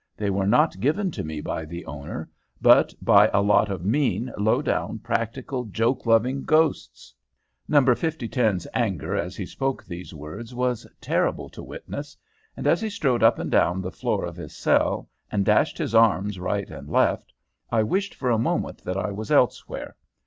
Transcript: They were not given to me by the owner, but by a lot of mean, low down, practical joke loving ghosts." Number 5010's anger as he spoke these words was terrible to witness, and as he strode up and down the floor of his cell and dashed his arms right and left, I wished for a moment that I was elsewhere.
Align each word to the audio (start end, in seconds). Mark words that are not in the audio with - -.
They 0.17 0.31
were 0.31 0.47
not 0.47 0.79
given 0.79 1.11
to 1.11 1.23
me 1.23 1.41
by 1.41 1.63
the 1.63 1.85
owner, 1.85 2.27
but 2.59 2.91
by 3.03 3.29
a 3.31 3.43
lot 3.43 3.69
of 3.69 3.85
mean, 3.85 4.33
low 4.35 4.59
down, 4.63 4.97
practical 4.97 5.65
joke 5.65 6.07
loving 6.07 6.43
ghosts." 6.43 7.13
Number 7.67 7.93
5010's 7.93 8.65
anger 8.73 9.15
as 9.15 9.35
he 9.35 9.45
spoke 9.45 9.85
these 9.85 10.11
words 10.11 10.55
was 10.55 10.87
terrible 11.01 11.49
to 11.49 11.61
witness, 11.61 12.17
and 12.57 12.65
as 12.65 12.81
he 12.81 12.89
strode 12.89 13.21
up 13.21 13.37
and 13.37 13.51
down 13.51 13.79
the 13.79 13.91
floor 13.91 14.25
of 14.25 14.37
his 14.37 14.57
cell 14.57 15.07
and 15.31 15.45
dashed 15.45 15.77
his 15.77 15.93
arms 15.93 16.39
right 16.39 16.71
and 16.71 16.89
left, 16.89 17.31
I 17.71 17.83
wished 17.83 18.15
for 18.15 18.31
a 18.31 18.39
moment 18.39 18.83
that 18.83 18.97
I 18.97 19.11
was 19.11 19.29
elsewhere. 19.29 19.95